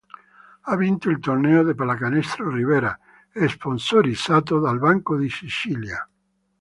[0.63, 2.97] Ha vinto il torneo la Pallacanestro Ribera,
[3.47, 6.09] sponsorizzato dal Banco di Sicilia.